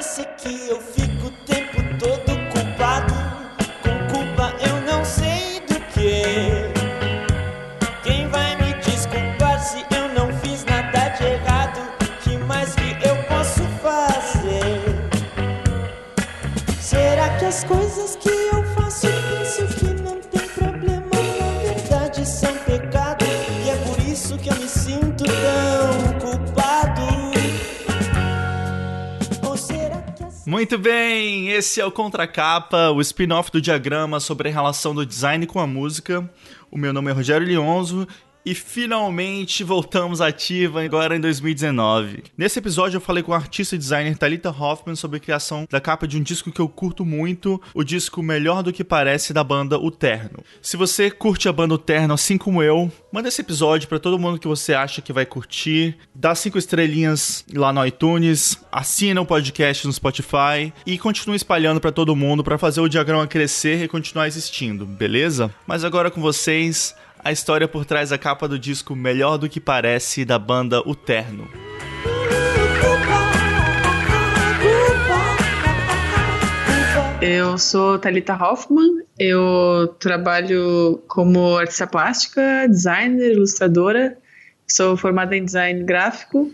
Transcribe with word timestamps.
parece 0.00 0.24
que 0.38 0.66
eu 0.66 0.80
fico 0.80 1.26
o 1.26 1.30
tempo 1.44 1.76
todo 1.98 2.32
culpado. 2.48 3.12
Com 3.82 4.14
culpa 4.14 4.54
eu 4.66 4.80
não 4.80 5.04
sei 5.04 5.60
do 5.68 5.78
que. 5.92 6.72
Quem 8.02 8.26
vai 8.28 8.56
me 8.56 8.72
desculpar 8.80 9.60
se 9.60 9.84
eu 9.94 10.08
não 10.14 10.34
fiz 10.38 10.64
nada 10.64 11.10
de 11.10 11.24
errado? 11.24 11.80
Que 12.22 12.38
mais 12.38 12.74
que 12.76 12.96
eu 13.06 13.14
posso 13.24 13.62
fazer? 13.82 14.80
Será 16.80 17.28
que 17.38 17.44
as 17.44 17.62
coisas 17.64 18.16
que 18.16 18.30
eu 18.30 18.64
faço 18.74 19.06
penso 19.06 19.66
que 19.76 20.02
não 20.02 20.18
tem 20.18 20.48
problema? 20.48 21.10
Na 21.12 21.74
verdade 21.74 22.26
são 22.26 22.54
pecado. 22.64 23.26
E 23.66 23.68
é 23.68 23.76
por 23.84 23.98
isso 24.00 24.38
que 24.38 24.48
eu 24.48 24.56
me 24.56 24.66
sinto 24.66 25.09
Muito 30.50 30.76
bem, 30.76 31.48
esse 31.50 31.80
é 31.80 31.86
o 31.86 31.92
Contracapa, 31.92 32.90
o 32.90 33.00
spin-off 33.00 33.52
do 33.52 33.60
diagrama 33.60 34.18
sobre 34.18 34.48
a 34.48 34.52
relação 34.52 34.92
do 34.92 35.06
design 35.06 35.46
com 35.46 35.60
a 35.60 35.66
música. 35.66 36.28
O 36.72 36.76
meu 36.76 36.92
nome 36.92 37.08
é 37.08 37.14
Rogério 37.14 37.46
Lionzo 37.46 38.04
e 38.44 38.54
finalmente 38.54 39.62
voltamos 39.62 40.20
ativa 40.20 40.82
agora 40.82 41.16
em 41.16 41.20
2019. 41.20 42.24
Nesse 42.36 42.58
episódio 42.58 42.96
eu 42.96 43.00
falei 43.00 43.22
com 43.22 43.32
a 43.32 43.36
artista 43.36 43.74
e 43.74 43.78
designer 43.78 44.16
Talita 44.16 44.50
Hoffman 44.50 44.96
sobre 44.96 45.18
a 45.18 45.20
criação 45.20 45.66
da 45.70 45.80
capa 45.80 46.06
de 46.06 46.16
um 46.16 46.22
disco 46.22 46.50
que 46.50 46.60
eu 46.60 46.68
curto 46.68 47.04
muito, 47.04 47.60
o 47.74 47.84
disco 47.84 48.22
Melhor 48.22 48.62
do 48.62 48.72
que 48.72 48.84
Parece 48.84 49.32
da 49.32 49.44
banda 49.44 49.78
O 49.78 49.90
Terno. 49.90 50.42
Se 50.60 50.76
você 50.76 51.10
curte 51.10 51.48
a 51.48 51.52
banda 51.52 51.74
O 51.74 51.78
Terno 51.78 52.14
assim 52.14 52.38
como 52.38 52.62
eu, 52.62 52.90
manda 53.12 53.28
esse 53.28 53.40
episódio 53.40 53.88
para 53.88 53.98
todo 53.98 54.18
mundo 54.18 54.38
que 54.38 54.48
você 54.48 54.74
acha 54.74 55.02
que 55.02 55.12
vai 55.12 55.26
curtir, 55.26 55.96
dá 56.14 56.34
cinco 56.34 56.58
estrelinhas 56.58 57.44
lá 57.54 57.72
no 57.72 57.84
iTunes, 57.86 58.58
assina 58.72 59.20
o 59.20 59.26
podcast 59.26 59.86
no 59.86 59.92
Spotify 59.92 60.72
e 60.86 60.98
continue 60.98 61.36
espalhando 61.36 61.80
para 61.80 61.92
todo 61.92 62.16
mundo 62.16 62.42
para 62.42 62.58
fazer 62.58 62.80
o 62.80 62.88
diagrama 62.88 63.26
crescer 63.26 63.82
e 63.82 63.88
continuar 63.88 64.26
existindo, 64.26 64.86
beleza? 64.86 65.54
Mas 65.66 65.84
agora 65.84 66.10
com 66.10 66.20
vocês, 66.20 66.94
a 67.22 67.32
história 67.32 67.68
por 67.68 67.84
trás 67.84 68.10
da 68.10 68.18
capa 68.18 68.48
do 68.48 68.58
disco 68.58 68.96
Melhor 68.96 69.36
do 69.36 69.48
que 69.48 69.60
Parece 69.60 70.24
da 70.24 70.38
banda 70.38 70.80
O 70.86 70.94
Terno. 70.94 71.48
Eu 77.20 77.58
sou 77.58 77.98
Thalita 77.98 78.34
Hoffman, 78.34 79.04
eu 79.18 79.94
trabalho 79.98 81.02
como 81.06 81.58
artista 81.58 81.86
plástica, 81.86 82.66
designer, 82.66 83.32
ilustradora, 83.32 84.16
sou 84.66 84.96
formada 84.96 85.36
em 85.36 85.44
design 85.44 85.84
gráfico 85.84 86.50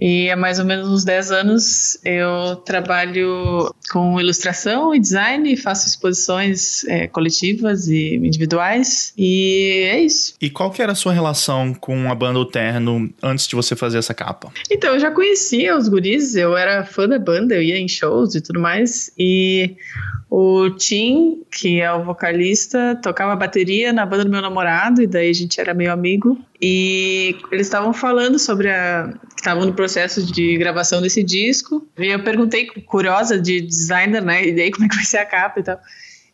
e 0.00 0.30
há 0.30 0.36
mais 0.36 0.58
ou 0.58 0.64
menos 0.64 0.88
uns 0.88 1.04
10 1.04 1.30
anos 1.30 1.98
eu 2.04 2.56
trabalho 2.56 3.74
com 3.92 4.20
ilustração 4.20 4.94
e 4.94 5.00
design, 5.00 5.56
faço 5.56 5.86
exposições 5.86 6.84
é, 6.84 7.06
coletivas 7.06 7.88
e 7.88 8.16
individuais 8.16 9.12
e 9.16 9.88
é 9.90 10.00
isso. 10.00 10.34
E 10.40 10.48
qual 10.48 10.70
que 10.70 10.80
era 10.80 10.92
a 10.92 10.94
sua 10.94 11.12
relação 11.12 11.74
com 11.74 12.10
a 12.10 12.14
banda 12.14 12.38
O 12.38 12.44
Terno 12.44 13.12
antes 13.22 13.46
de 13.46 13.54
você 13.54 13.76
fazer 13.76 13.98
essa 13.98 14.14
capa? 14.14 14.52
Então, 14.70 14.94
eu 14.94 15.00
já 15.00 15.10
conhecia 15.10 15.76
os 15.76 15.88
guris, 15.88 16.36
eu 16.36 16.56
era 16.56 16.84
fã 16.84 17.08
da 17.08 17.18
banda, 17.18 17.54
eu 17.54 17.62
ia 17.62 17.78
em 17.78 17.88
shows 17.88 18.34
e 18.34 18.40
tudo 18.40 18.60
mais. 18.60 19.12
E 19.18 19.76
o 20.30 20.70
Tim, 20.70 21.42
que 21.50 21.80
é 21.80 21.92
o 21.92 22.04
vocalista, 22.04 22.98
tocava 23.02 23.34
bateria 23.34 23.92
na 23.92 24.06
banda 24.06 24.24
do 24.24 24.30
meu 24.30 24.40
namorado, 24.40 25.02
e 25.02 25.06
daí 25.06 25.28
a 25.28 25.34
gente 25.34 25.60
era 25.60 25.74
meio 25.74 25.92
amigo. 25.92 26.38
E 26.62 27.36
eles 27.50 27.66
estavam 27.66 27.92
falando 27.92 28.38
sobre 28.38 28.70
a. 28.70 29.12
estavam 29.40 29.64
no 29.64 29.72
processo 29.72 30.22
de 30.24 30.56
gravação 30.56 31.00
desse 31.02 31.22
disco. 31.22 31.86
E 31.98 32.06
eu 32.06 32.22
perguntei, 32.22 32.66
curiosa 32.66 33.38
de 33.38 33.60
designer, 33.60 34.22
né? 34.22 34.46
E 34.46 34.52
daí 34.54 34.70
como 34.70 34.86
é 34.86 34.88
que 34.88 34.96
vai 34.96 35.04
ser 35.04 35.18
a 35.18 35.26
capa 35.26 35.60
e 35.60 35.62
tal. 35.62 35.80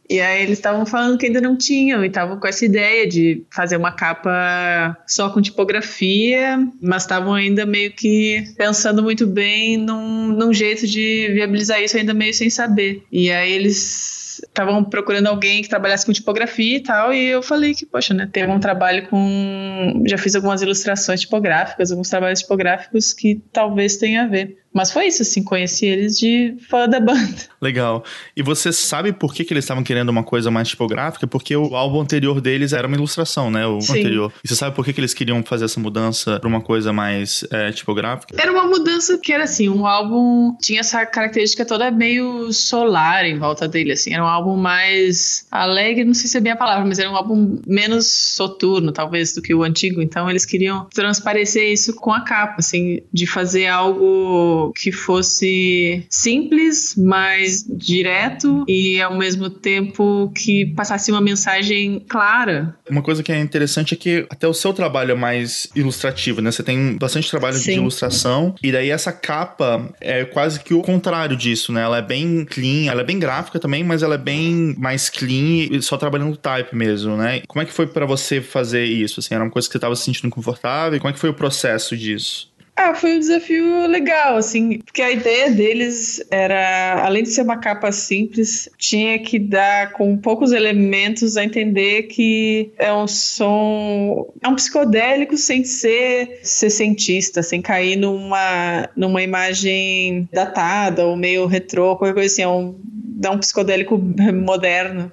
E 0.08 0.20
aí 0.20 0.42
eles 0.42 0.58
estavam 0.58 0.86
falando 0.86 1.18
que 1.18 1.26
ainda 1.26 1.40
não 1.40 1.56
tinham 1.56 2.04
e 2.04 2.08
estavam 2.08 2.38
com 2.38 2.46
essa 2.46 2.64
ideia 2.64 3.08
de 3.08 3.44
fazer 3.50 3.76
uma 3.76 3.90
capa 3.90 4.96
só 5.06 5.30
com 5.30 5.42
tipografia, 5.42 6.58
mas 6.80 7.02
estavam 7.02 7.34
ainda 7.34 7.66
meio 7.66 7.92
que 7.92 8.44
pensando 8.56 9.02
muito 9.02 9.26
bem 9.26 9.76
num, 9.76 10.28
num 10.28 10.54
jeito 10.54 10.86
de 10.86 11.28
viabilizar 11.32 11.82
isso 11.82 11.96
ainda 11.96 12.14
meio 12.14 12.32
sem 12.32 12.48
saber. 12.48 13.02
E 13.10 13.30
aí 13.32 13.52
eles 13.52 14.25
estavam 14.42 14.84
procurando 14.84 15.26
alguém 15.26 15.62
que 15.62 15.68
trabalhasse 15.68 16.04
com 16.04 16.12
tipografia 16.12 16.76
e 16.76 16.80
tal, 16.80 17.12
e 17.12 17.26
eu 17.28 17.42
falei 17.42 17.74
que, 17.74 17.86
poxa, 17.86 18.14
né, 18.14 18.28
tem 18.30 18.48
um 18.48 18.60
trabalho 18.60 19.08
com... 19.08 20.02
já 20.06 20.18
fiz 20.18 20.34
algumas 20.34 20.62
ilustrações 20.62 21.20
tipográficas, 21.20 21.90
alguns 21.90 22.08
trabalhos 22.08 22.40
tipográficos 22.40 23.12
que 23.12 23.40
talvez 23.52 23.96
tenha 23.96 24.24
a 24.24 24.26
ver. 24.26 24.58
Mas 24.76 24.92
foi 24.92 25.06
isso, 25.06 25.22
assim, 25.22 25.42
conheci 25.42 25.86
eles 25.86 26.18
de 26.18 26.54
fã 26.68 26.86
da 26.86 27.00
banda. 27.00 27.34
Legal. 27.62 28.04
E 28.36 28.42
você 28.42 28.70
sabe 28.70 29.10
por 29.10 29.32
que, 29.32 29.42
que 29.42 29.54
eles 29.54 29.64
estavam 29.64 29.82
querendo 29.82 30.10
uma 30.10 30.22
coisa 30.22 30.50
mais 30.50 30.68
tipográfica? 30.68 31.26
Porque 31.26 31.56
o 31.56 31.74
álbum 31.74 32.02
anterior 32.02 32.42
deles 32.42 32.74
era 32.74 32.86
uma 32.86 32.94
ilustração, 32.94 33.50
né? 33.50 33.66
O 33.66 33.80
Sim. 33.80 34.00
anterior. 34.00 34.30
E 34.44 34.48
você 34.48 34.54
sabe 34.54 34.76
por 34.76 34.84
que, 34.84 34.92
que 34.92 35.00
eles 35.00 35.14
queriam 35.14 35.42
fazer 35.42 35.64
essa 35.64 35.80
mudança 35.80 36.38
pra 36.38 36.46
uma 36.46 36.60
coisa 36.60 36.92
mais 36.92 37.42
é, 37.50 37.72
tipográfica? 37.72 38.36
Era 38.38 38.52
uma 38.52 38.66
mudança 38.66 39.16
que 39.16 39.32
era 39.32 39.44
assim, 39.44 39.66
um 39.66 39.86
álbum 39.86 40.54
tinha 40.60 40.80
essa 40.80 41.06
característica 41.06 41.64
toda 41.64 41.90
meio 41.90 42.52
solar 42.52 43.24
em 43.24 43.38
volta 43.38 43.66
dele, 43.66 43.92
assim, 43.92 44.12
era 44.12 44.22
um 44.22 44.28
álbum 44.28 44.56
mais 44.56 45.46
alegre, 45.50 46.04
não 46.04 46.12
sei 46.12 46.28
se 46.28 46.36
é 46.36 46.40
bem 46.40 46.52
a 46.52 46.56
palavra, 46.56 46.84
mas 46.84 46.98
era 46.98 47.10
um 47.10 47.16
álbum 47.16 47.58
menos 47.66 48.06
soturno, 48.06 48.92
talvez, 48.92 49.32
do 49.32 49.40
que 49.40 49.54
o 49.54 49.62
antigo, 49.62 50.02
então 50.02 50.28
eles 50.28 50.44
queriam 50.44 50.86
transparecer 50.92 51.72
isso 51.72 51.94
com 51.94 52.12
a 52.12 52.20
capa, 52.20 52.56
assim, 52.58 53.00
de 53.10 53.26
fazer 53.26 53.68
algo 53.68 54.65
que 54.74 54.92
fosse 54.92 56.06
simples, 56.10 56.94
mas 56.96 57.64
direto 57.68 58.64
e 58.68 59.00
ao 59.00 59.16
mesmo 59.16 59.50
tempo 59.50 60.32
que 60.34 60.66
passasse 60.74 61.10
uma 61.10 61.20
mensagem 61.20 62.04
clara. 62.08 62.76
Uma 62.88 63.02
coisa 63.02 63.22
que 63.22 63.32
é 63.32 63.38
interessante 63.38 63.94
é 63.94 63.96
que 63.96 64.26
até 64.30 64.46
o 64.46 64.54
seu 64.54 64.72
trabalho 64.72 65.12
é 65.12 65.14
mais 65.14 65.68
ilustrativo, 65.74 66.40
né? 66.40 66.50
Você 66.50 66.62
tem 66.62 66.96
bastante 66.96 67.30
trabalho 67.30 67.56
de 67.56 67.64
Sim. 67.64 67.76
ilustração 67.76 68.54
e 68.62 68.72
daí 68.72 68.90
essa 68.90 69.12
capa 69.12 69.92
é 70.00 70.24
quase 70.24 70.60
que 70.60 70.74
o 70.74 70.82
contrário 70.82 71.36
disso, 71.36 71.72
né? 71.72 71.82
Ela 71.82 71.98
é 71.98 72.02
bem 72.02 72.44
clean, 72.44 72.90
ela 72.90 73.00
é 73.00 73.04
bem 73.04 73.18
gráfica 73.18 73.58
também, 73.58 73.84
mas 73.84 74.02
ela 74.02 74.14
é 74.14 74.18
bem 74.18 74.74
mais 74.78 75.08
clean 75.08 75.68
e 75.70 75.82
só 75.82 75.96
trabalhando 75.96 76.36
type 76.36 76.74
mesmo, 76.74 77.16
né? 77.16 77.42
Como 77.46 77.62
é 77.62 77.64
que 77.66 77.72
foi 77.72 77.86
pra 77.86 78.06
você 78.06 78.40
fazer 78.40 78.84
isso? 78.84 79.20
Assim, 79.20 79.34
era 79.34 79.44
uma 79.44 79.50
coisa 79.50 79.68
que 79.68 79.72
você 79.72 79.78
tava 79.78 79.96
se 79.96 80.04
sentindo 80.04 80.30
confortável? 80.30 80.98
Como 80.98 81.10
é 81.10 81.12
que 81.12 81.18
foi 81.18 81.30
o 81.30 81.34
processo 81.34 81.96
disso? 81.96 82.50
Ah, 82.78 82.94
foi 82.94 83.16
um 83.16 83.18
desafio 83.18 83.86
legal, 83.86 84.36
assim, 84.36 84.80
porque 84.80 85.00
a 85.00 85.10
ideia 85.10 85.50
deles 85.50 86.22
era, 86.30 87.02
além 87.06 87.22
de 87.22 87.30
ser 87.30 87.40
uma 87.40 87.56
capa 87.56 87.90
simples, 87.90 88.68
tinha 88.76 89.18
que 89.18 89.38
dar 89.38 89.92
com 89.92 90.14
poucos 90.18 90.52
elementos 90.52 91.38
a 91.38 91.44
entender 91.44 92.02
que 92.02 92.70
é 92.76 92.92
um 92.92 93.08
som, 93.08 94.30
é 94.42 94.48
um 94.48 94.54
psicodélico 94.54 95.38
sem 95.38 95.64
ser 95.64 96.40
sessentista, 96.42 97.42
sem 97.42 97.62
cair 97.62 97.96
numa, 97.96 98.90
numa 98.94 99.22
imagem 99.22 100.28
datada 100.30 101.06
ou 101.06 101.16
meio 101.16 101.46
retrô, 101.46 101.96
qualquer 101.96 102.12
coisa 102.12 102.26
assim, 102.30 102.42
é 102.42 102.48
um, 102.48 102.78
dá 102.84 103.30
um 103.30 103.38
psicodélico 103.38 103.96
moderno. 103.98 105.10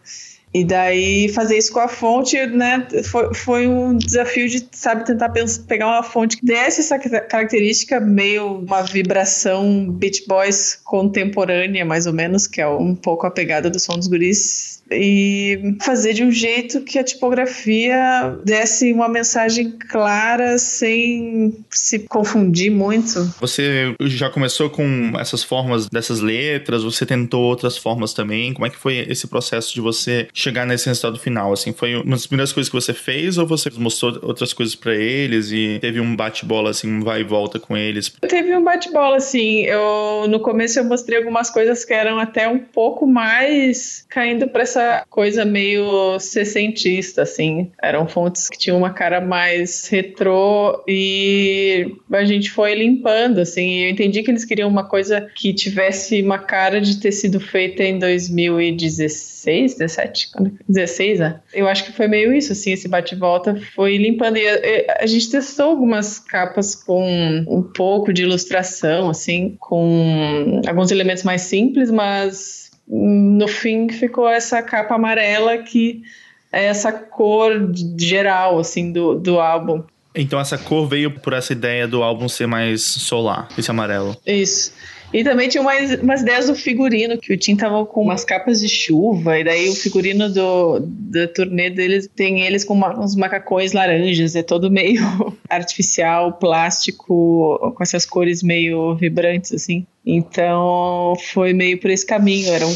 E 0.54 0.64
daí 0.64 1.30
fazer 1.30 1.58
isso 1.58 1.74
com 1.74 1.80
a 1.80 1.88
fonte, 1.88 2.38
né, 2.46 2.88
foi, 3.04 3.34
foi 3.34 3.68
um 3.68 3.98
desafio 3.98 4.48
de, 4.48 4.68
sabe, 4.72 5.04
tentar 5.04 5.34
pegar 5.68 5.88
uma 5.88 6.04
fonte 6.04 6.38
que 6.38 6.46
desse 6.46 6.82
essa 6.82 7.00
ca- 7.00 7.22
característica 7.22 8.00
meio 8.00 8.60
uma 8.60 8.84
vibração 8.84 9.90
Beach 9.90 10.24
Boys 10.28 10.80
contemporânea, 10.84 11.84
mais 11.84 12.06
ou 12.06 12.14
menos, 12.14 12.46
que 12.46 12.62
é 12.62 12.68
um 12.68 12.94
pouco 12.94 13.26
a 13.26 13.32
pegada 13.32 13.68
do 13.70 13.80
som 13.80 13.98
dos 13.98 14.08
guris, 14.08 14.83
e 14.92 15.76
fazer 15.82 16.14
de 16.14 16.24
um 16.24 16.32
jeito 16.32 16.82
que 16.82 17.00
a 17.00 17.04
tipografia 17.04 18.38
desse 18.44 18.92
uma 18.94 19.10
mensagem 19.10 19.72
clara 19.72 20.58
sem 20.58 21.56
se 21.70 22.00
confundir 22.00 22.72
muito. 22.72 23.34
Você 23.40 23.96
já 24.02 24.30
começou 24.30 24.70
com 24.70 25.14
essas 25.20 25.44
formas 25.44 25.88
dessas 25.90 26.20
letras? 26.20 26.84
Você 26.84 27.06
tentou 27.06 27.44
outras 27.44 27.78
formas 27.78 28.14
também? 28.14 28.54
Como 28.54 28.66
é 28.66 28.70
que 28.70 28.78
foi 28.78 29.06
esse 29.10 29.28
processo 29.28 29.74
de 29.74 29.82
você 29.82 30.28
chegar 30.34 30.66
nesse 30.66 30.88
resultado 30.88 31.20
final? 31.20 31.54
Assim, 31.54 31.74
foi 31.74 31.96
uma 31.96 32.12
das 32.12 32.28
primeiras 32.28 32.52
coisas 32.52 32.70
que 32.70 32.76
você 32.76 32.94
fez 32.94 33.38
ou 33.38 33.48
você 33.48 33.70
mostrou 33.78 34.20
outras 34.22 34.54
coisas 34.54 34.76
pra 34.76 34.96
eles 34.96 35.52
e 35.52 35.78
teve 35.80 36.00
um 36.00 36.16
bate-bola 36.16 36.70
assim, 36.70 36.92
um 36.92 37.02
vai 37.02 37.22
e 37.22 37.24
volta 37.24 37.60
com 37.60 37.76
eles? 37.76 38.14
Teve 38.22 38.56
um 38.56 38.64
bate-bola, 38.64 39.18
assim. 39.18 39.64
Eu, 39.64 40.28
no 40.28 40.40
começo 40.40 40.80
eu 40.80 40.84
mostrei 40.84 41.18
algumas 41.18 41.50
coisas 41.50 41.84
que 41.86 41.94
eram 41.94 42.20
até 42.20 42.48
um 42.48 42.60
pouco 42.60 43.08
mais 43.08 44.06
caindo 44.10 44.48
pra 44.48 44.64
essa 44.64 44.83
coisa 45.10 45.46
meio 45.46 46.20
sessentista, 46.20 47.24
assim. 47.24 47.72
Eram 47.82 48.08
fontes 48.08 48.50
que 48.50 48.58
tinham 48.58 48.78
uma 48.78 48.92
cara 48.92 49.22
mais 49.22 49.88
retrô 49.88 50.84
e 50.88 51.96
a 52.12 52.26
gente 52.26 52.52
foi 52.52 52.76
limpando, 52.76 53.40
assim. 53.40 53.84
Eu 53.84 53.90
entendi 53.90 54.24
que 54.24 54.32
eles 54.32 54.46
queriam 54.46 54.70
uma 54.70 54.88
coisa 54.88 55.28
que 55.36 55.54
tivesse 55.54 56.22
uma 56.22 56.40
cara 56.40 56.80
de 56.80 57.00
ter 57.00 57.12
sido 57.12 57.40
feita 57.40 57.84
em 57.84 58.00
2016, 58.00 59.76
17, 59.76 60.32
16, 60.68 61.20
né? 61.20 61.40
Eu 61.54 61.68
acho 61.68 61.86
que 61.86 61.92
foi 61.92 62.08
meio 62.08 62.34
isso, 62.34 62.52
assim, 62.52 62.72
esse 62.72 62.88
bate-volta 62.88 63.60
foi 63.76 63.98
limpando. 63.98 64.38
E 64.38 64.48
a, 64.48 64.98
a, 65.02 65.06
gente 65.06 65.30
testou 65.30 65.68
algumas 65.68 66.20
capas 66.20 66.76
com 66.76 67.46
um 67.48 67.62
pouco 67.62 68.14
de 68.14 68.24
ilustração, 68.24 69.10
assim, 69.10 69.56
com 69.60 70.62
alguns 70.68 70.92
elementos 70.92 71.24
mais 71.24 71.42
simples, 71.42 71.92
mas 71.92 72.63
no 72.88 73.48
fim 73.48 73.90
ficou 73.90 74.28
essa 74.28 74.62
capa 74.62 74.96
amarela 74.96 75.58
que 75.60 76.04
é 76.52 76.66
essa 76.66 76.92
cor 76.92 77.72
geral, 77.98 78.60
assim, 78.60 78.92
do, 78.92 79.16
do 79.16 79.40
álbum. 79.40 79.84
Então 80.16 80.40
essa 80.40 80.58
cor 80.58 80.88
veio 80.88 81.10
por 81.12 81.34
essa 81.34 81.54
ideia 81.54 81.88
do 81.88 82.04
álbum 82.04 82.30
ser 82.30 82.46
mais 82.46 82.84
solar, 82.84 83.50
esse 83.58 83.72
amarelo. 83.72 84.16
Isso. 84.26 84.72
E 85.14 85.24
também 85.24 85.48
tinha 85.48 85.62
umas, 85.62 86.00
umas 86.00 86.22
ideias 86.22 86.48
do 86.48 86.56
figurino, 86.56 87.20
que 87.20 87.32
o 87.32 87.38
Tim 87.38 87.56
tava 87.56 87.86
com 87.86 88.02
umas 88.02 88.26
capas 88.26 88.60
de 88.60 88.68
chuva, 88.68 89.38
e 89.38 89.44
daí 89.44 89.70
o 89.70 89.76
figurino 89.76 90.28
do, 90.28 90.80
da 90.80 91.28
turnê 91.28 91.70
deles 91.70 92.10
tem 92.16 92.42
eles 92.42 92.64
com 92.64 92.74
uma, 92.74 93.00
uns 93.00 93.16
macacões 93.16 93.74
laranjas, 93.74 94.36
é 94.36 94.42
todo 94.42 94.72
meio 94.72 95.04
artificial, 95.48 96.34
plástico, 96.34 97.74
com 97.76 97.84
essas 97.84 98.08
cores 98.08 98.42
meio 98.42 98.96
vibrantes, 98.96 99.54
assim. 99.54 99.86
Então 100.06 101.14
foi 101.32 101.54
meio 101.54 101.80
por 101.80 101.90
esse 101.90 102.06
caminho. 102.06 102.52
Era 102.52 102.68
um, 102.68 102.76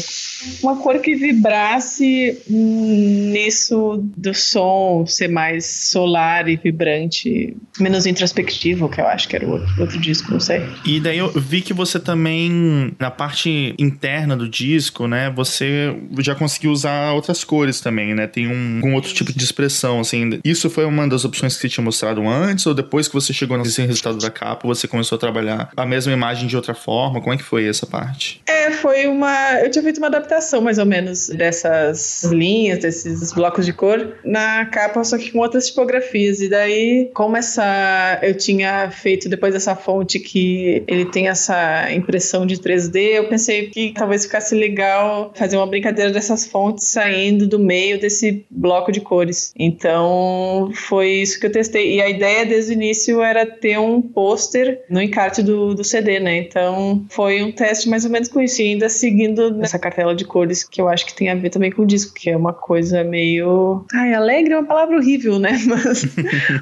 uma 0.62 0.76
cor 0.76 0.98
que 0.98 1.14
vibrasse 1.14 2.38
nisso 2.48 4.02
do 4.16 4.32
som 4.32 5.04
ser 5.06 5.28
mais 5.28 5.66
solar 5.66 6.48
e 6.48 6.56
vibrante, 6.56 7.56
menos 7.78 8.06
introspectivo, 8.06 8.88
que 8.88 9.00
eu 9.00 9.06
acho 9.06 9.28
que 9.28 9.36
era 9.36 9.46
o 9.46 9.52
outro, 9.52 9.68
outro 9.78 10.00
disco, 10.00 10.32
não 10.32 10.40
sei. 10.40 10.62
E 10.86 11.00
daí 11.00 11.18
eu 11.18 11.30
vi 11.32 11.60
que 11.60 11.74
você 11.74 12.00
também, 12.00 12.94
na 12.98 13.10
parte 13.10 13.74
interna 13.78 14.36
do 14.36 14.48
disco, 14.48 15.06
né, 15.06 15.30
você 15.30 15.94
já 16.20 16.34
conseguiu 16.34 16.70
usar 16.70 17.12
outras 17.12 17.44
cores 17.44 17.80
também, 17.80 18.14
né? 18.14 18.26
Tem 18.26 18.48
um, 18.48 18.80
um 18.84 18.94
outro 18.94 19.12
tipo 19.12 19.32
de 19.32 19.44
expressão, 19.44 20.00
assim. 20.00 20.40
Isso 20.44 20.70
foi 20.70 20.84
uma 20.84 21.06
das 21.06 21.24
opções 21.24 21.54
que 21.54 21.60
você 21.60 21.68
tinha 21.68 21.84
mostrado 21.84 22.26
antes, 22.26 22.64
ou 22.64 22.74
depois 22.74 23.06
que 23.06 23.14
você 23.14 23.32
chegou 23.32 23.58
nesse 23.58 23.82
resultado 23.82 24.18
da 24.18 24.30
capa, 24.30 24.66
você 24.66 24.88
começou 24.88 25.16
a 25.16 25.18
trabalhar 25.18 25.70
a 25.76 25.86
mesma 25.86 26.12
imagem 26.12 26.46
de 26.46 26.56
outra 26.56 26.74
forma? 26.74 27.17
Forma? 27.18 27.20
Como 27.20 27.34
é 27.34 27.36
que 27.36 27.42
foi 27.42 27.68
essa 27.68 27.86
parte? 27.86 28.40
É, 28.46 28.70
foi 28.70 29.06
uma. 29.06 29.60
Eu 29.60 29.70
tinha 29.70 29.82
feito 29.82 29.98
uma 29.98 30.06
adaptação, 30.06 30.60
mais 30.60 30.78
ou 30.78 30.86
menos, 30.86 31.28
dessas 31.28 32.24
linhas, 32.24 32.78
desses 32.78 33.32
blocos 33.32 33.66
de 33.66 33.72
cor 33.72 34.16
na 34.24 34.64
capa, 34.66 35.02
só 35.04 35.18
que 35.18 35.30
com 35.30 35.38
outras 35.38 35.68
tipografias. 35.68 36.40
E 36.40 36.48
daí, 36.48 37.10
como 37.14 37.36
essa. 37.36 38.18
Eu 38.22 38.36
tinha 38.36 38.90
feito 38.90 39.28
depois 39.28 39.52
dessa 39.52 39.74
fonte 39.74 40.18
que 40.18 40.82
ele 40.86 41.06
tem 41.06 41.28
essa 41.28 41.92
impressão 41.92 42.46
de 42.46 42.56
3D, 42.56 42.96
eu 43.16 43.28
pensei 43.28 43.68
que 43.68 43.92
talvez 43.92 44.24
ficasse 44.24 44.54
legal 44.54 45.32
fazer 45.34 45.56
uma 45.56 45.66
brincadeira 45.66 46.10
dessas 46.10 46.46
fontes 46.46 46.88
saindo 46.88 47.46
do 47.46 47.58
meio 47.58 48.00
desse 48.00 48.46
bloco 48.50 48.92
de 48.92 49.00
cores. 49.00 49.52
Então, 49.58 50.70
foi 50.74 51.08
isso 51.08 51.38
que 51.38 51.46
eu 51.46 51.52
testei. 51.52 51.96
E 51.96 52.02
a 52.02 52.08
ideia 52.08 52.46
desde 52.46 52.72
o 52.72 52.74
início 52.74 53.22
era 53.22 53.44
ter 53.44 53.78
um 53.78 54.00
pôster 54.00 54.82
no 54.88 55.00
encarte 55.00 55.42
do, 55.42 55.74
do 55.74 55.84
CD, 55.84 56.20
né? 56.20 56.38
Então, 56.38 57.06
foi 57.08 57.42
um 57.42 57.52
teste 57.52 57.88
mais 57.88 58.04
ou 58.04 58.10
menos 58.10 58.28
com 58.28 58.40
isso, 58.40 58.62
e 58.62 58.72
ainda 58.72 58.88
seguindo 58.88 59.50
nessa 59.50 59.78
cartela 59.78 60.14
de 60.14 60.24
cores 60.24 60.62
que 60.62 60.80
eu 60.80 60.88
acho 60.88 61.06
que 61.06 61.14
tem 61.14 61.28
a 61.28 61.34
ver 61.34 61.50
também 61.50 61.70
com 61.70 61.82
o 61.82 61.86
disco, 61.86 62.14
que 62.14 62.30
é 62.30 62.36
uma 62.36 62.52
coisa 62.52 63.04
meio. 63.04 63.84
Ai, 63.94 64.14
alegre 64.14 64.54
é 64.54 64.58
uma 64.58 64.66
palavra 64.66 64.96
horrível, 64.96 65.38
né? 65.38 65.58
Mas 65.66 66.04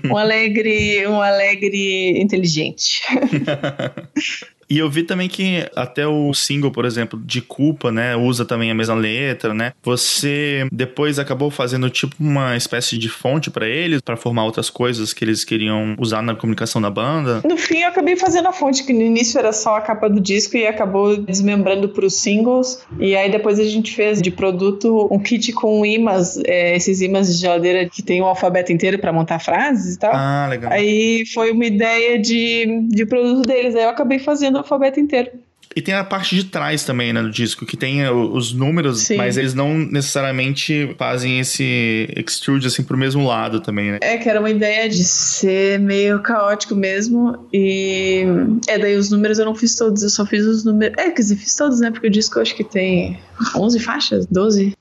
um 0.04 0.16
alegre, 0.16 1.06
um 1.06 1.20
alegre 1.20 2.20
inteligente. 2.20 3.02
E 4.69 4.79
eu 4.79 4.91
vi 4.91 5.03
também 5.03 5.29
que 5.29 5.69
até 5.75 6.07
o 6.07 6.35
single, 6.35 6.71
por 6.71 6.85
exemplo, 6.85 7.21
de 7.25 7.41
Culpa, 7.41 7.93
né, 7.93 8.17
usa 8.17 8.45
também 8.45 8.71
a 8.71 8.75
mesma 8.75 8.95
letra, 8.95 9.55
né? 9.55 9.73
Você 9.83 10.67
depois 10.73 11.19
acabou 11.19 11.51
fazendo 11.51 11.89
tipo 11.89 12.17
uma 12.19 12.57
espécie 12.57 12.99
de 12.99 13.09
fonte 13.09 13.51
para 13.51 13.69
eles, 13.69 14.01
para 14.01 14.17
formar 14.17 14.45
outras 14.45 14.69
coisas 14.69 15.13
que 15.13 15.25
eles 15.25 15.45
queriam 15.45 15.95
usar 15.99 16.23
na 16.23 16.35
comunicação 16.35 16.81
da 16.81 16.91
banda? 16.91 17.41
No 17.45 17.57
fim, 17.57 17.79
eu 17.79 17.89
acabei 17.89 18.17
fazendo 18.17 18.49
a 18.49 18.53
fonte, 18.53 18.85
que 18.85 18.93
no 18.93 19.03
início 19.03 19.39
era 19.39 19.53
só 19.53 19.77
a 19.77 19.81
capa 19.81 20.09
do 20.09 20.21
disco 20.21 20.57
e 20.57 20.67
acabou 20.67 21.17
desmembrando 21.17 21.89
para 21.89 22.05
os 22.05 22.15
singles. 22.15 22.85
E 22.99 23.15
aí 23.15 23.31
depois 23.31 23.59
a 23.59 23.65
gente 23.65 23.95
fez 23.95 24.21
de 24.21 24.31
produto 24.31 25.09
um 25.11 25.19
kit 25.19 25.53
com 25.53 25.87
imãs, 25.87 26.39
é, 26.45 26.75
esses 26.77 27.01
imãs 27.01 27.33
de 27.33 27.41
geladeira 27.41 27.89
que 27.89 28.03
tem 28.03 28.21
o 28.21 28.25
alfabeto 28.25 28.73
inteiro 28.73 28.99
para 28.99 29.13
montar 29.13 29.39
frases 29.39 29.95
e 29.95 29.99
tal. 29.99 30.13
Ah, 30.13 30.47
legal. 30.51 30.73
Aí 30.73 31.25
foi 31.33 31.53
uma 31.53 31.65
ideia 31.65 32.19
de, 32.19 32.87
de 32.89 33.07
produto 33.07 33.47
deles. 33.47 33.75
Aí 33.75 33.85
eu 33.85 33.91
acabei 33.91 34.19
fazendo 34.19 34.56
alfabeto 34.58 35.00
inteiro. 35.00 35.31
E 35.75 35.82
tem 35.82 35.93
a 35.94 36.03
parte 36.03 36.35
de 36.35 36.44
trás 36.44 36.85
também, 36.85 37.12
né, 37.12 37.23
do 37.23 37.31
disco, 37.31 37.67
que 37.67 37.76
tem 37.76 38.08
os 38.08 38.53
números, 38.55 39.00
Sim. 39.00 39.17
mas 39.17 39.37
eles 39.37 39.53
não 39.53 39.76
necessariamente 39.76 40.94
fazem 40.97 41.38
esse 41.38 42.08
extrude 42.17 42.67
assim 42.67 42.82
pro 42.82 42.97
mesmo 42.97 43.26
lado 43.26 43.61
também, 43.61 43.93
né? 43.93 43.99
É, 44.00 44.17
que 44.17 44.26
era 44.26 44.41
uma 44.41 44.49
ideia 44.49 44.88
de 44.88 45.05
ser 45.05 45.79
meio 45.79 46.23
caótico 46.23 46.75
mesmo. 46.75 47.47
E 47.53 48.25
é, 48.67 48.79
daí 48.79 48.97
os 48.97 49.11
números 49.11 49.38
eu 49.38 49.44
não 49.44 49.55
fiz 49.55 49.76
todos, 49.76 50.03
eu 50.03 50.08
só 50.08 50.25
fiz 50.25 50.47
os 50.47 50.64
números. 50.64 50.94
É, 50.97 51.11
quer 51.11 51.20
dizer, 51.20 51.37
fiz 51.37 51.55
todos, 51.55 51.79
né? 51.81 51.91
Porque 51.91 52.06
o 52.06 52.11
disco 52.11 52.38
eu 52.38 52.43
acho 52.43 52.55
que 52.55 52.64
tem 52.64 53.19
11 53.55 53.79
faixas, 53.81 54.25
12. 54.26 54.73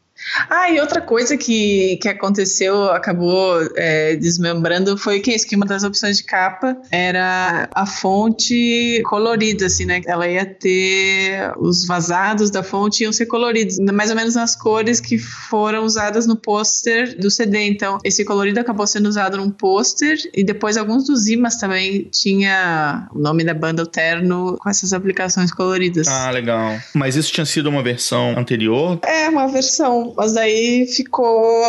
Ah, 0.49 0.69
e 0.69 0.79
outra 0.79 1.01
coisa 1.01 1.37
que, 1.37 1.97
que 2.01 2.09
aconteceu, 2.09 2.85
acabou 2.91 3.59
é, 3.75 4.15
desmembrando, 4.15 4.97
foi 4.97 5.19
que, 5.19 5.35
que 5.37 5.55
uma 5.55 5.65
das 5.65 5.83
opções 5.83 6.17
de 6.17 6.23
capa 6.23 6.77
era 6.91 7.69
a 7.73 7.85
fonte 7.85 9.01
colorida, 9.05 9.65
assim, 9.67 9.85
né? 9.85 10.01
Ela 10.05 10.27
ia 10.27 10.45
ter 10.45 11.53
os 11.57 11.85
vazados 11.85 12.49
da 12.49 12.63
fonte 12.63 13.03
iam 13.03 13.13
ser 13.13 13.25
coloridos, 13.25 13.77
mais 13.79 14.09
ou 14.09 14.15
menos 14.15 14.35
nas 14.35 14.55
cores 14.55 14.99
que 14.99 15.17
foram 15.17 15.83
usadas 15.83 16.25
no 16.25 16.35
pôster 16.35 17.17
do 17.17 17.29
CD. 17.29 17.67
Então, 17.67 17.99
esse 18.03 18.25
colorido 18.25 18.59
acabou 18.59 18.87
sendo 18.87 19.07
usado 19.07 19.37
num 19.37 19.49
pôster 19.49 20.17
e 20.33 20.43
depois 20.43 20.77
alguns 20.77 21.05
dos 21.05 21.27
imãs 21.27 21.57
também 21.57 22.09
tinha 22.11 23.07
o 23.13 23.19
nome 23.19 23.43
da 23.43 23.53
banda 23.53 23.81
Alterno 23.81 24.57
com 24.59 24.69
essas 24.69 24.93
aplicações 24.93 25.51
coloridas. 25.51 26.07
Ah, 26.07 26.31
legal. 26.31 26.77
Mas 26.93 27.15
isso 27.15 27.31
tinha 27.31 27.45
sido 27.45 27.69
uma 27.69 27.83
versão 27.83 28.37
anterior? 28.37 28.99
É, 29.03 29.29
uma 29.29 29.47
versão 29.47 30.14
mas 30.15 30.33
daí 30.33 30.87
ficou. 30.87 31.63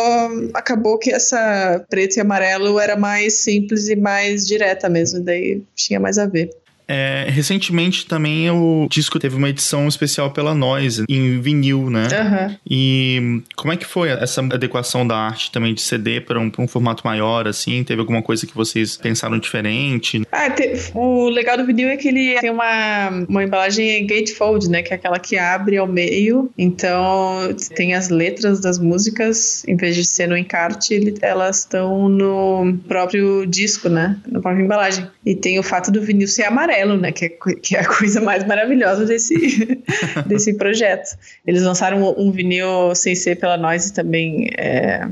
Acabou 0.53 0.97
que 0.97 1.11
essa 1.11 1.85
preto 1.89 2.17
e 2.17 2.19
amarelo 2.19 2.79
era 2.79 2.95
mais 2.95 3.41
simples 3.41 3.87
e 3.87 3.95
mais 3.95 4.45
direta 4.45 4.89
mesmo, 4.89 5.21
daí 5.21 5.61
tinha 5.75 5.99
mais 5.99 6.17
a 6.17 6.25
ver. 6.25 6.49
É, 6.87 7.27
recentemente 7.29 8.05
também 8.05 8.49
o 8.49 8.87
disco 8.89 9.19
teve 9.19 9.35
uma 9.35 9.49
edição 9.49 9.87
especial 9.87 10.31
pela 10.31 10.55
Noise, 10.55 11.03
em 11.09 11.39
vinil, 11.39 11.89
né? 11.89 12.07
Uhum. 12.07 12.55
E 12.69 13.41
como 13.55 13.73
é 13.73 13.77
que 13.77 13.85
foi 13.85 14.09
essa 14.09 14.41
adequação 14.41 15.05
da 15.05 15.17
arte 15.17 15.51
também 15.51 15.73
de 15.73 15.81
CD 15.81 16.21
para 16.21 16.39
um, 16.39 16.49
um, 16.57 16.67
formato 16.67 17.05
maior, 17.05 17.47
assim? 17.47 17.83
Teve 17.83 17.99
alguma 17.99 18.21
coisa 18.21 18.47
que 18.47 18.55
vocês 18.55 18.95
pensaram 18.95 19.37
diferente? 19.37 20.21
Ah, 20.31 20.49
te, 20.49 20.71
o 20.93 21.27
legal 21.29 21.57
do 21.57 21.65
vinil 21.65 21.89
é 21.89 21.97
que 21.97 22.07
ele 22.07 22.39
tem 22.39 22.49
uma, 22.49 23.09
uma 23.27 23.43
embalagem 23.43 24.07
gatefold, 24.07 24.69
né? 24.69 24.81
Que 24.81 24.93
é 24.93 24.95
aquela 24.95 25.19
que 25.19 25.37
abre 25.37 25.77
ao 25.77 25.87
meio. 25.87 26.49
Então 26.57 27.53
tem 27.75 27.95
as 27.95 28.09
letras 28.09 28.61
das 28.61 28.79
músicas, 28.79 29.65
em 29.67 29.75
vez 29.75 29.95
de 29.95 30.05
ser 30.05 30.27
no 30.27 30.37
encarte, 30.37 31.13
elas 31.21 31.59
estão 31.59 32.07
no 32.07 32.77
próprio 32.87 33.45
disco, 33.45 33.89
né? 33.89 34.17
Na 34.27 34.39
própria 34.39 34.63
embalagem. 34.63 35.05
E 35.25 35.35
tem 35.35 35.59
o 35.59 35.63
fato 35.63 35.91
do 35.91 36.01
vinil 36.01 36.27
ser 36.27 36.43
amarelo 36.43 36.76
amarelo, 36.77 36.97
né? 36.97 37.11
Que 37.11 37.25
é, 37.25 37.29
que 37.29 37.75
é 37.75 37.79
a 37.79 37.87
coisa 37.87 38.21
mais 38.21 38.45
maravilhosa 38.45 39.05
desse, 39.05 39.83
desse 40.25 40.53
projeto. 40.53 41.17
Eles 41.45 41.63
lançaram 41.63 42.01
um, 42.01 42.27
um 42.27 42.31
vinil 42.31 42.93
sem 42.95 43.15
ser 43.15 43.37
pela 43.37 43.57
Noise 43.57 43.93
também, 43.93 44.49
é, 44.57 45.07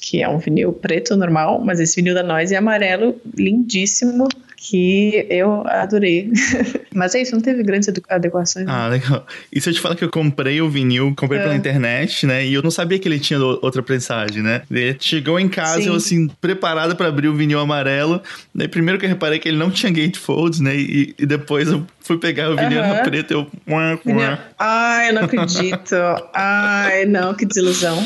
que 0.00 0.22
é 0.22 0.28
um 0.28 0.38
vinil 0.38 0.72
preto 0.72 1.16
normal, 1.16 1.62
mas 1.64 1.80
esse 1.80 1.96
vinil 1.96 2.14
da 2.14 2.22
Noise 2.22 2.54
é 2.54 2.58
amarelo, 2.58 3.20
lindíssimo 3.36 4.28
que 4.62 5.26
eu 5.28 5.66
adorei. 5.66 6.30
Mas 6.94 7.14
é 7.16 7.22
isso, 7.22 7.34
não 7.34 7.40
teve 7.40 7.64
grandes 7.64 7.88
adequações. 8.08 8.66
Ah, 8.68 8.86
legal. 8.86 9.26
E 9.52 9.60
se 9.60 9.68
eu 9.68 9.74
te 9.74 9.80
falar 9.80 9.96
que 9.96 10.04
eu 10.04 10.10
comprei 10.10 10.62
o 10.62 10.70
vinil, 10.70 11.12
comprei 11.16 11.40
é. 11.40 11.42
pela 11.42 11.56
internet, 11.56 12.26
né? 12.26 12.46
E 12.46 12.54
eu 12.54 12.62
não 12.62 12.70
sabia 12.70 12.98
que 12.98 13.08
ele 13.08 13.18
tinha 13.18 13.40
outra 13.40 13.82
prensagem, 13.82 14.40
né? 14.40 14.62
Ele 14.70 14.96
chegou 15.00 15.40
em 15.40 15.48
casa, 15.48 15.82
Sim. 15.82 15.88
eu 15.88 15.94
assim, 15.94 16.28
preparado 16.40 16.94
para 16.94 17.08
abrir 17.08 17.26
o 17.26 17.34
vinil 17.34 17.58
amarelo. 17.58 18.22
Daí 18.54 18.68
primeiro 18.68 19.00
que 19.00 19.04
eu 19.04 19.10
reparei 19.10 19.40
que 19.40 19.48
ele 19.48 19.58
não 19.58 19.70
tinha 19.70 19.90
gatefolds, 19.90 20.60
né? 20.60 20.76
E, 20.76 21.12
e 21.18 21.26
depois 21.26 21.68
eu 21.68 21.84
fui 22.00 22.18
pegar 22.18 22.50
o 22.50 22.56
vinil 22.56 22.82
uhum. 22.82 23.02
preto, 23.02 23.32
eu... 23.32 23.46
Vinil... 24.04 24.38
Ai, 24.58 25.08
eu 25.08 25.14
não 25.14 25.24
acredito. 25.24 25.96
Ai, 26.32 27.04
não, 27.06 27.34
que 27.34 27.44
desilusão. 27.44 27.98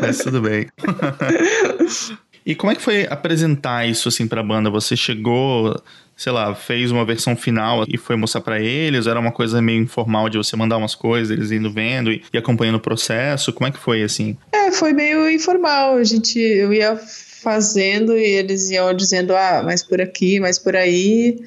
Mas 0.00 0.18
tudo 0.18 0.40
bem. 0.40 0.66
E 2.44 2.54
como 2.54 2.72
é 2.72 2.74
que 2.74 2.82
foi 2.82 3.06
apresentar 3.08 3.86
isso 3.88 4.08
assim 4.08 4.26
pra 4.26 4.42
banda? 4.42 4.70
Você 4.70 4.96
chegou, 4.96 5.80
sei 6.16 6.32
lá, 6.32 6.54
fez 6.54 6.90
uma 6.90 7.04
versão 7.04 7.36
final 7.36 7.84
e 7.88 7.96
foi 7.96 8.16
mostrar 8.16 8.40
para 8.40 8.60
eles? 8.60 9.06
Era 9.06 9.20
uma 9.20 9.32
coisa 9.32 9.60
meio 9.60 9.82
informal 9.82 10.28
de 10.28 10.38
você 10.38 10.56
mandar 10.56 10.76
umas 10.76 10.94
coisas, 10.94 11.30
eles 11.30 11.50
indo 11.50 11.70
vendo 11.70 12.10
e, 12.10 12.22
e 12.32 12.38
acompanhando 12.38 12.76
o 12.76 12.80
processo? 12.80 13.52
Como 13.52 13.68
é 13.68 13.70
que 13.70 13.78
foi 13.78 14.02
assim? 14.02 14.36
É, 14.52 14.72
foi 14.72 14.92
meio 14.92 15.28
informal. 15.30 15.96
A 15.96 16.04
gente, 16.04 16.38
eu 16.38 16.72
ia 16.72 16.96
fazendo 16.96 18.16
e 18.16 18.24
eles 18.24 18.70
iam 18.70 18.92
dizendo, 18.94 19.34
ah, 19.34 19.62
mais 19.64 19.82
por 19.82 20.00
aqui, 20.00 20.40
mais 20.40 20.58
por 20.58 20.76
aí. 20.76 21.38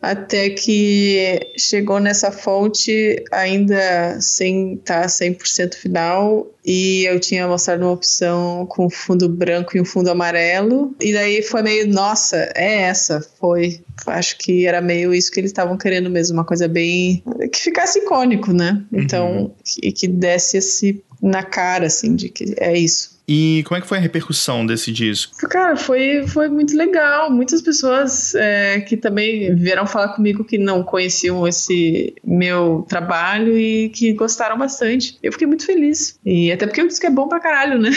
Até 0.00 0.48
que 0.50 1.52
chegou 1.58 2.00
nessa 2.00 2.32
fonte 2.32 3.22
ainda 3.30 4.18
sem 4.20 4.74
estar 4.74 5.02
tá 5.02 5.06
100% 5.06 5.74
final 5.74 6.50
e 6.64 7.04
eu 7.04 7.20
tinha 7.20 7.46
mostrado 7.46 7.84
uma 7.84 7.92
opção 7.92 8.66
com 8.66 8.88
fundo 8.88 9.28
branco 9.28 9.76
e 9.76 9.80
um 9.80 9.84
fundo 9.84 10.10
amarelo 10.10 10.94
e 11.00 11.12
daí 11.12 11.42
foi 11.42 11.62
meio, 11.62 11.86
nossa, 11.86 12.50
é 12.54 12.82
essa, 12.82 13.20
foi. 13.38 13.80
Acho 14.06 14.38
que 14.38 14.66
era 14.66 14.80
meio 14.80 15.12
isso 15.12 15.30
que 15.30 15.38
eles 15.38 15.50
estavam 15.50 15.76
querendo 15.76 16.08
mesmo, 16.08 16.38
uma 16.38 16.44
coisa 16.44 16.66
bem 16.66 17.22
que 17.52 17.58
ficasse 17.58 17.98
icônico, 17.98 18.52
né? 18.52 18.82
Então, 18.92 19.32
uhum. 19.32 19.50
que, 19.64 19.92
que 19.92 20.08
desse 20.08 20.56
esse 20.56 21.02
na 21.22 21.42
cara 21.42 21.86
assim 21.86 22.16
de 22.16 22.30
que 22.30 22.54
é 22.58 22.76
isso. 22.76 23.19
E 23.32 23.62
como 23.62 23.78
é 23.78 23.80
que 23.80 23.86
foi 23.86 23.98
a 23.98 24.00
repercussão 24.00 24.66
desse 24.66 24.90
disco? 24.90 25.36
Cara, 25.48 25.76
foi, 25.76 26.26
foi 26.26 26.48
muito 26.48 26.76
legal. 26.76 27.30
Muitas 27.30 27.62
pessoas 27.62 28.34
é, 28.34 28.80
que 28.80 28.96
também 28.96 29.54
vieram 29.54 29.86
falar 29.86 30.08
comigo 30.08 30.42
que 30.42 30.58
não 30.58 30.82
conheciam 30.82 31.46
esse 31.46 32.12
meu 32.24 32.84
trabalho 32.88 33.56
e 33.56 33.88
que 33.90 34.12
gostaram 34.14 34.58
bastante. 34.58 35.16
Eu 35.22 35.30
fiquei 35.30 35.46
muito 35.46 35.64
feliz. 35.64 36.18
E 36.26 36.50
até 36.50 36.66
porque 36.66 36.82
o 36.82 36.88
disco 36.88 37.06
é 37.06 37.10
bom 37.10 37.28
pra 37.28 37.38
caralho, 37.38 37.78
né? 37.78 37.90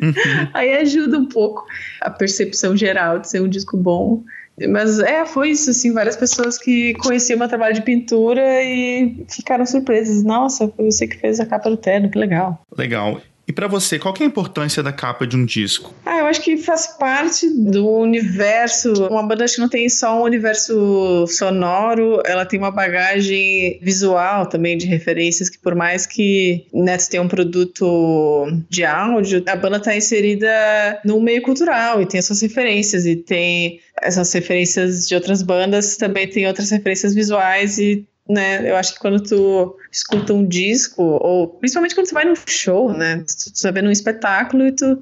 Uhum. 0.00 0.14
Aí 0.54 0.74
ajuda 0.76 1.18
um 1.18 1.26
pouco 1.26 1.66
a 2.00 2.08
percepção 2.08 2.74
geral 2.74 3.18
de 3.18 3.28
ser 3.28 3.42
um 3.42 3.48
disco 3.48 3.76
bom. 3.76 4.24
Mas 4.70 4.98
é, 5.00 5.26
foi 5.26 5.50
isso, 5.50 5.68
assim, 5.68 5.92
várias 5.92 6.16
pessoas 6.16 6.56
que 6.56 6.94
conheciam 6.94 7.38
meu 7.38 7.48
trabalho 7.48 7.74
de 7.74 7.82
pintura 7.82 8.62
e 8.62 9.22
ficaram 9.28 9.66
surpresas. 9.66 10.22
Nossa, 10.22 10.66
foi 10.68 10.86
você 10.86 11.06
que 11.06 11.18
fez 11.18 11.40
a 11.40 11.44
capa 11.46 11.68
do 11.68 11.76
terno, 11.76 12.10
que 12.10 12.18
legal. 12.18 12.62
Legal. 12.74 13.20
E 13.46 13.52
para 13.52 13.66
você, 13.66 13.98
qual 13.98 14.14
é 14.18 14.22
a 14.22 14.26
importância 14.26 14.82
da 14.82 14.92
capa 14.92 15.26
de 15.26 15.36
um 15.36 15.44
disco? 15.44 15.92
Ah, 16.06 16.18
eu 16.18 16.26
acho 16.26 16.40
que 16.40 16.56
faz 16.56 16.86
parte 16.98 17.48
do 17.50 17.88
universo. 17.88 18.92
Uma 19.08 19.22
banda 19.22 19.44
acho 19.44 19.56
que 19.56 19.60
não 19.60 19.68
tem 19.68 19.88
só 19.88 20.20
um 20.20 20.22
universo 20.22 21.26
sonoro, 21.26 22.22
ela 22.24 22.46
tem 22.46 22.58
uma 22.58 22.70
bagagem 22.70 23.78
visual 23.82 24.46
também 24.46 24.78
de 24.78 24.86
referências 24.86 25.48
que 25.48 25.58
por 25.58 25.74
mais 25.74 26.06
que 26.06 26.66
Nets 26.72 27.08
tenha 27.08 27.22
um 27.22 27.28
produto 27.28 28.46
de 28.68 28.84
áudio, 28.84 29.42
a 29.46 29.56
banda 29.56 29.78
está 29.78 29.96
inserida 29.96 31.00
no 31.04 31.20
meio 31.20 31.42
cultural 31.42 32.00
e 32.00 32.06
tem 32.06 32.20
as 32.20 32.26
suas 32.26 32.40
referências 32.40 33.06
e 33.06 33.16
tem 33.16 33.80
essas 34.00 34.32
referências 34.32 35.06
de 35.06 35.14
outras 35.14 35.42
bandas, 35.42 35.96
também 35.96 36.28
tem 36.28 36.46
outras 36.46 36.70
referências 36.70 37.14
visuais 37.14 37.78
e 37.78 38.06
né? 38.28 38.68
Eu 38.68 38.76
acho 38.76 38.94
que 38.94 39.00
quando 39.00 39.22
tu 39.22 39.76
escuta 39.90 40.32
um 40.32 40.46
disco, 40.46 41.02
ou 41.02 41.48
principalmente 41.48 41.94
quando 41.94 42.06
você 42.06 42.14
vai 42.14 42.24
num 42.24 42.34
show, 42.46 42.92
né? 42.92 43.24
Tu, 43.26 43.52
tu 43.52 43.62
tá 43.62 43.70
vendo 43.70 43.88
um 43.88 43.92
espetáculo 43.92 44.66
e 44.66 44.72
tu. 44.72 45.00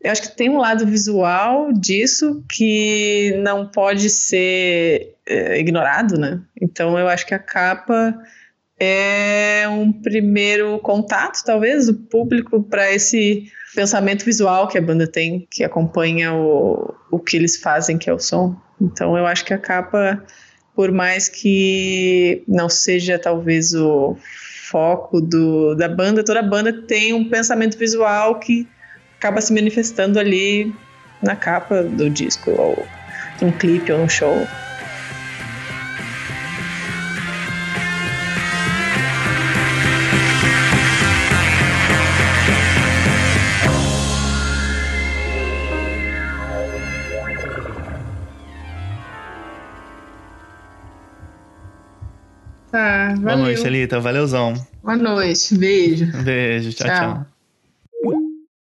Eu 0.00 0.10
acho 0.10 0.22
que 0.22 0.36
tem 0.36 0.50
um 0.50 0.58
lado 0.58 0.86
visual 0.86 1.72
disso 1.72 2.44
que 2.50 3.34
não 3.42 3.66
pode 3.66 4.10
ser 4.10 5.14
é, 5.26 5.58
ignorado, 5.58 6.18
né? 6.18 6.40
Então 6.60 6.98
eu 6.98 7.08
acho 7.08 7.26
que 7.26 7.34
a 7.34 7.38
capa 7.38 8.14
é 8.78 9.66
um 9.68 9.92
primeiro 9.92 10.78
contato, 10.80 11.42
talvez, 11.44 11.86
do 11.86 11.94
público 11.94 12.62
para 12.62 12.92
esse 12.92 13.50
pensamento 13.74 14.24
visual 14.24 14.68
que 14.68 14.78
a 14.78 14.82
banda 14.82 15.06
tem, 15.06 15.46
que 15.50 15.64
acompanha 15.64 16.34
o, 16.34 16.94
o 17.10 17.18
que 17.18 17.36
eles 17.36 17.56
fazem, 17.56 17.96
que 17.98 18.10
é 18.10 18.12
o 18.12 18.18
som. 18.18 18.56
Então 18.80 19.16
eu 19.16 19.26
acho 19.26 19.44
que 19.44 19.54
a 19.54 19.58
capa 19.58 20.22
por 20.74 20.90
mais 20.90 21.28
que 21.28 22.42
não 22.48 22.68
seja 22.68 23.18
talvez 23.18 23.74
o 23.74 24.16
foco 24.68 25.20
do, 25.20 25.74
da 25.74 25.88
banda, 25.88 26.24
toda 26.24 26.42
banda 26.42 26.72
tem 26.72 27.12
um 27.12 27.28
pensamento 27.28 27.78
visual 27.78 28.40
que 28.40 28.66
acaba 29.18 29.40
se 29.40 29.52
manifestando 29.52 30.18
ali 30.18 30.74
na 31.22 31.36
capa 31.36 31.82
do 31.82 32.10
disco, 32.10 32.50
ou 32.50 32.86
num 33.40 33.52
clipe, 33.52 33.92
ou 33.92 33.98
num 33.98 34.08
show. 34.08 34.46
Valeu. 53.14 53.36
Boa 53.36 53.36
noite, 53.36 53.66
Elita. 53.66 54.00
Valeuzão. 54.00 54.54
Boa 54.82 54.96
noite. 54.96 55.56
Beijo. 55.56 56.06
Beijo. 56.22 56.72
tchau. 56.72 56.86
tchau. 56.86 57.14
tchau. 57.14 57.26